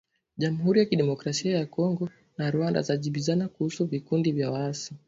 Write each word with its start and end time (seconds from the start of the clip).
Jamhuri 0.37 0.79
ya 0.79 0.85
Kidemokrasia 0.85 1.57
ya 1.57 1.65
Kongo 1.65 2.09
na 2.37 2.51
Rwanda 2.51 2.81
zajibizana 2.81 3.47
kuhusu 3.47 3.85
vikundi 3.85 4.31
vya 4.31 4.51
waasi 4.51 4.95